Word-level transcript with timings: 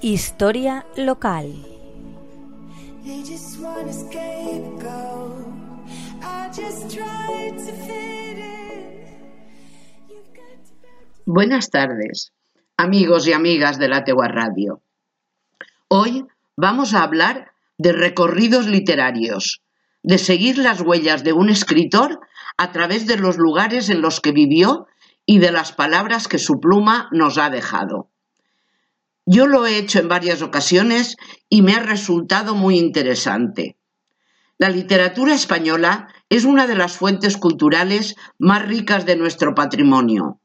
Historia 0.00 0.86
local. 0.96 1.52
Buenas 11.26 11.70
tardes, 11.70 12.32
amigos 12.76 13.26
y 13.26 13.32
amigas 13.32 13.80
de 13.80 13.88
la 13.88 14.04
Tegua 14.04 14.28
Radio. 14.28 14.82
Hoy 15.88 16.24
vamos 16.56 16.94
a 16.94 17.02
hablar 17.02 17.50
de 17.76 17.90
recorridos 17.90 18.68
literarios, 18.68 19.62
de 20.04 20.18
seguir 20.18 20.58
las 20.58 20.80
huellas 20.80 21.24
de 21.24 21.32
un 21.32 21.48
escritor 21.48 22.20
a 22.56 22.70
través 22.70 23.08
de 23.08 23.16
los 23.16 23.36
lugares 23.36 23.90
en 23.90 24.00
los 24.00 24.20
que 24.20 24.30
vivió 24.30 24.86
y 25.26 25.40
de 25.40 25.50
las 25.50 25.72
palabras 25.72 26.28
que 26.28 26.38
su 26.38 26.60
pluma 26.60 27.08
nos 27.10 27.36
ha 27.36 27.50
dejado. 27.50 28.10
Yo 29.30 29.46
lo 29.46 29.66
he 29.66 29.76
hecho 29.76 29.98
en 29.98 30.08
varias 30.08 30.40
ocasiones 30.40 31.18
y 31.50 31.60
me 31.60 31.74
ha 31.74 31.80
resultado 31.80 32.54
muy 32.54 32.78
interesante. 32.78 33.76
La 34.56 34.70
literatura 34.70 35.34
española 35.34 36.08
es 36.30 36.46
una 36.46 36.66
de 36.66 36.74
las 36.74 36.96
fuentes 36.96 37.36
culturales 37.36 38.16
más 38.38 38.66
ricas 38.66 39.04
de 39.04 39.16
nuestro 39.16 39.54
patrimonio. 39.54 40.40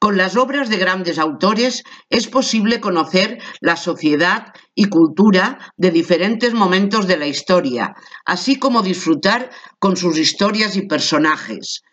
Con 0.00 0.16
las 0.16 0.36
obras 0.36 0.68
de 0.68 0.78
grandes 0.78 1.20
autores 1.20 1.84
es 2.10 2.26
posible 2.26 2.80
conocer 2.80 3.38
la 3.60 3.76
sociedad 3.76 4.52
y 4.74 4.86
cultura 4.86 5.72
de 5.76 5.92
diferentes 5.92 6.54
momentos 6.54 7.06
de 7.06 7.18
la 7.18 7.28
historia, 7.28 7.94
así 8.24 8.56
como 8.58 8.82
disfrutar 8.82 9.48
con 9.78 9.96
sus 9.96 10.18
historias 10.18 10.74
y 10.74 10.88
personajes, 10.88 11.84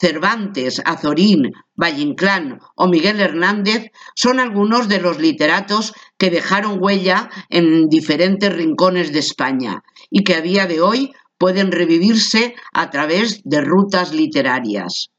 Cervantes, 0.00 0.80
Azorín, 0.84 1.52
Valle 1.74 2.02
Inclán 2.02 2.60
o 2.76 2.86
Miguel 2.86 3.20
Hernández 3.20 3.90
son 4.14 4.38
algunos 4.38 4.88
de 4.88 5.00
los 5.00 5.18
literatos 5.18 5.92
que 6.16 6.30
dejaron 6.30 6.78
huella 6.80 7.30
en 7.50 7.88
diferentes 7.88 8.52
rincones 8.52 9.12
de 9.12 9.18
España 9.18 9.82
y 10.10 10.22
que 10.22 10.34
a 10.36 10.40
día 10.40 10.66
de 10.66 10.80
hoy 10.80 11.12
pueden 11.36 11.72
revivirse 11.72 12.54
a 12.72 12.90
través 12.90 13.42
de 13.44 13.60
rutas 13.60 14.12
literarias. 14.12 15.10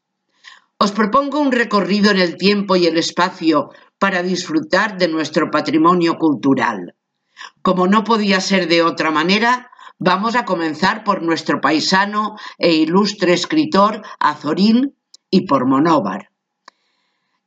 Os 0.77 0.91
propongo 0.93 1.39
un 1.39 1.51
recorrido 1.51 2.11
en 2.11 2.19
el 2.19 2.37
tiempo 2.37 2.77
y 2.77 2.85
el 2.87 2.97
espacio 2.97 3.71
para 3.97 4.23
disfrutar 4.23 4.97
de 4.97 5.09
nuestro 5.09 5.51
patrimonio 5.51 6.15
cultural. 6.17 6.95
Como 7.61 7.87
no 7.87 8.05
podía 8.05 8.39
ser 8.39 8.69
de 8.69 8.81
otra 8.81 9.11
manera, 9.11 9.71
Vamos 10.01 10.37
a 10.37 10.45
comenzar 10.45 11.03
por 11.03 11.21
nuestro 11.21 11.59
paisano 11.59 12.37
e 12.57 12.73
ilustre 12.73 13.33
escritor 13.33 14.01
Azorín 14.17 14.95
y 15.29 15.41
por 15.45 15.67
Monóvar. 15.67 16.31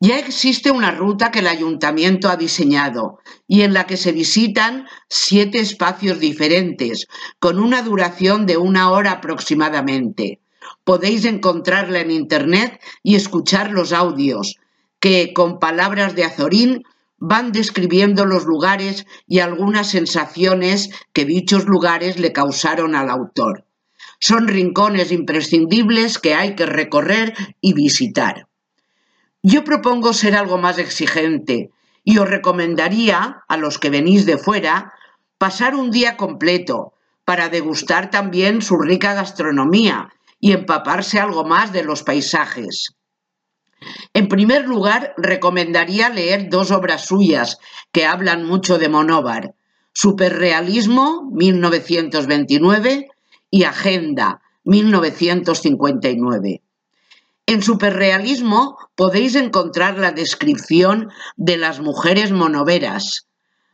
Ya 0.00 0.19
existe 0.19 0.70
una 0.70 0.91
ruta 0.91 1.30
que 1.30 1.39
el 1.39 1.47
ayuntamiento 1.47 2.28
ha 2.28 2.36
diseñado 2.36 3.20
y 3.48 3.62
en 3.62 3.73
la 3.73 3.86
que 3.86 3.97
se 3.97 4.12
visitan 4.12 4.86
siete 5.08 5.61
espacios 5.61 6.20
diferentes, 6.20 7.06
con 7.39 7.58
una 7.58 7.80
duración 7.80 8.45
de 8.45 8.58
una 8.58 8.91
hora 8.91 9.12
aproximadamente. 9.12 10.41
Podéis 10.84 11.25
encontrarla 11.25 12.00
en 12.00 12.11
internet 12.11 12.83
y 13.03 13.14
escuchar 13.14 13.70
los 13.70 13.95
audios, 13.95 14.56
que 15.00 15.33
con 15.33 15.58
palabras 15.58 16.14
de 16.14 16.25
Azorín 16.25 16.83
van 17.24 17.52
describiendo 17.52 18.26
los 18.26 18.46
lugares 18.46 19.06
y 19.28 19.38
algunas 19.38 19.88
sensaciones 19.90 20.90
que 21.12 21.24
dichos 21.24 21.66
lugares 21.66 22.18
le 22.18 22.32
causaron 22.32 22.96
al 22.96 23.08
autor. 23.08 23.64
Son 24.18 24.48
rincones 24.48 25.12
imprescindibles 25.12 26.18
que 26.18 26.34
hay 26.34 26.56
que 26.56 26.66
recorrer 26.66 27.32
y 27.60 27.74
visitar. 27.74 28.48
Yo 29.40 29.62
propongo 29.62 30.12
ser 30.14 30.34
algo 30.34 30.58
más 30.58 30.78
exigente 30.78 31.70
y 32.02 32.18
os 32.18 32.28
recomendaría 32.28 33.44
a 33.46 33.56
los 33.56 33.78
que 33.78 33.90
venís 33.90 34.27
de 34.27 34.36
fuera 34.36 34.92
pasar 35.38 35.77
un 35.77 35.92
día 35.92 36.16
completo 36.16 36.92
para 37.24 37.48
degustar 37.48 38.11
también 38.11 38.62
su 38.62 38.78
rica 38.78 39.14
gastronomía 39.14 40.08
y 40.40 40.50
empaparse 40.50 41.20
algo 41.20 41.44
más 41.44 41.72
de 41.72 41.84
los 41.84 42.02
paisajes. 42.02 42.96
En 44.14 44.28
primer 44.28 44.66
lugar, 44.66 45.14
recomendaría 45.16 46.08
leer 46.08 46.48
dos 46.48 46.70
obras 46.70 47.06
suyas 47.06 47.58
que 47.92 48.06
hablan 48.06 48.44
mucho 48.44 48.78
de 48.78 48.88
Monóvar, 48.88 49.54
Superrealismo, 49.92 51.28
1929, 51.32 53.08
y 53.52 53.64
Agenda, 53.64 54.40
1959. 54.64 56.62
En 57.46 57.62
Superrealismo 57.62 58.78
podéis 58.94 59.34
encontrar 59.34 59.98
la 59.98 60.10
descripción 60.10 61.10
de 61.36 61.58
las 61.58 61.80
mujeres 61.80 62.32
monoveras, 62.32 63.28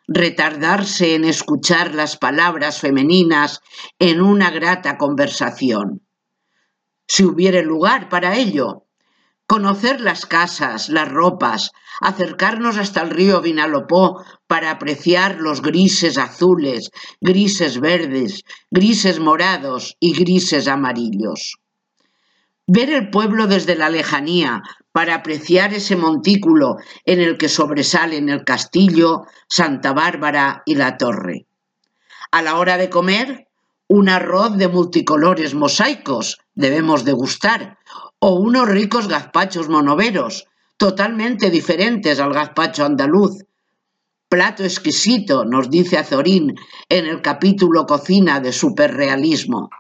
retardarse 0.09 1.15
en 1.15 1.25
escuchar 1.25 1.95
las 1.95 2.17
palabras 2.17 2.81
femeninas 2.81 3.61
en 4.01 4.21
una 4.21 4.51
grata 4.51 4.99
conversación. 4.99 6.03
Si 7.07 7.25
hubiere 7.25 7.63
lugar 7.63 8.09
para 8.09 8.37
ello, 8.37 8.88
conocer 9.49 10.03
las 10.03 10.27
casas, 10.27 10.91
las 10.91 11.09
ropas, 11.09 11.73
acercarnos 12.03 12.77
hasta 12.77 13.01
el 13.01 13.09
río 13.09 13.41
Vinalopó 13.41 14.23
para 14.47 14.71
apreciar 14.71 15.37
los 15.41 15.63
grises 15.63 16.19
azules, 16.19 16.91
grises 17.23 17.81
verdes, 17.81 18.45
grises 18.71 19.19
morados 19.19 19.97
y 20.01 20.13
grises 20.13 20.69
amarillos. 20.69 21.57
Ver 22.67 22.91
el 22.91 23.09
pueblo 23.09 23.47
desde 23.47 23.75
la 23.75 23.89
lejanía 23.89 24.63
para 24.93 25.15
apreciar 25.15 25.73
ese 25.73 25.97
montículo 25.97 26.77
en 27.07 27.21
el 27.21 27.39
que 27.39 27.49
sobresalen 27.49 28.29
el 28.29 28.45
castillo, 28.45 29.23
Santa 29.49 29.95
Bárbara 29.95 30.63
y 30.67 30.75
la 30.75 30.99
torre. 30.99 31.47
A 32.31 32.43
la 32.43 32.59
hora 32.59 32.77
de 32.77 32.91
comer, 32.91 33.49
un 33.87 34.11
arroz 34.11 34.59
de 34.59 34.69
multicolores 34.69 35.55
mosaicos 35.55 36.37
debemos 36.55 37.07
degustar, 37.07 37.79
o 38.21 38.35
unos 38.35 38.69
ricos 38.69 39.09
gazpachos 39.09 39.69
monoveros, 39.69 40.47
totalmente 40.77 41.51
diferentes 41.51 42.21
al 42.21 42.33
gazpacho 42.33 42.85
andaluz. 42.85 43.45
Plato 44.29 44.63
exquisito, 44.65 45.45
nos 45.45 45.71
dice 45.71 45.99
Azorín 45.99 46.55
en 46.89 47.07
el 47.07 47.23
capítulo 47.23 47.87
Cocina 47.87 48.41
de 48.41 48.53
Superrealismo. 48.53 49.71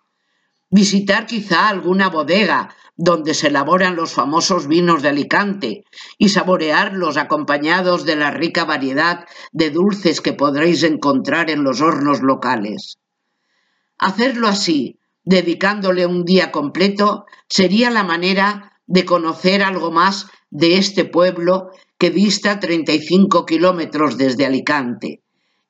Visitar 0.70 1.26
quizá 1.26 1.68
alguna 1.68 2.08
bodega 2.08 2.74
donde 2.96 3.32
se 3.34 3.46
elaboran 3.46 3.94
los 3.94 4.12
famosos 4.12 4.66
vinos 4.66 5.02
de 5.02 5.10
Alicante 5.10 5.84
y 6.18 6.30
saborearlos 6.30 7.16
acompañados 7.16 8.04
de 8.04 8.16
la 8.16 8.30
rica 8.30 8.64
variedad 8.64 9.24
de 9.52 9.70
dulces 9.70 10.20
que 10.20 10.32
podréis 10.32 10.82
encontrar 10.82 11.48
en 11.48 11.62
los 11.62 11.80
hornos 11.80 12.22
locales. 12.22 12.98
Hacerlo 13.98 14.48
así, 14.48 14.97
dedicándole 15.28 16.06
un 16.06 16.24
día 16.24 16.50
completo, 16.50 17.26
sería 17.50 17.90
la 17.90 18.02
manera 18.02 18.80
de 18.86 19.04
conocer 19.04 19.62
algo 19.62 19.90
más 19.90 20.26
de 20.48 20.78
este 20.78 21.04
pueblo 21.04 21.70
que 21.98 22.10
dista 22.10 22.60
35 22.60 23.44
kilómetros 23.44 24.16
desde 24.16 24.46
Alicante 24.46 25.20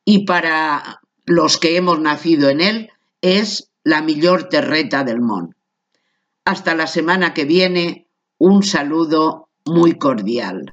y 0.05 0.27
para 0.27 1.01
los 1.25 1.59
que 1.59 1.77
hemos 1.77 1.99
nacido 1.99 2.49
en 2.51 2.61
él 2.61 2.91
es 3.21 3.73
la 3.83 4.01
mejor 4.01 4.45
terreta 4.45 5.03
del 5.03 5.21
mon. 5.21 5.57
Hasta 6.45 6.77
la 6.77 6.87
semana 6.87 7.35
que 7.35 7.45
viene, 7.45 8.07
un 8.39 8.63
saludo 8.63 9.49
muy 9.65 9.99
cordial. 9.99 10.71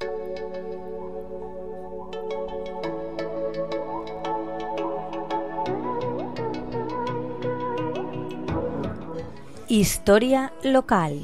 Historia 9.75 10.53
local. 10.64 11.20